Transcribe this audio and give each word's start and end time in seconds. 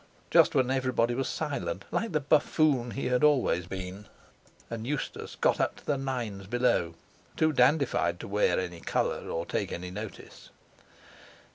Just 0.31 0.55
when 0.55 0.71
everybody 0.71 1.13
was 1.13 1.27
silent, 1.29 1.85
like 1.91 2.11
the 2.11 2.19
buffoon 2.19 2.89
he 2.89 3.05
had 3.05 3.23
always 3.23 3.67
been; 3.67 4.07
and 4.67 4.87
Eustace 4.87 5.35
got 5.39 5.59
up 5.59 5.75
to 5.75 5.85
the 5.85 5.95
nines 5.95 6.47
below, 6.47 6.95
too 7.37 7.53
dandified 7.53 8.19
to 8.21 8.27
wear 8.27 8.59
any 8.59 8.79
colour 8.79 9.29
or 9.29 9.45
take 9.45 9.71
any 9.71 9.91
notice. 9.91 10.49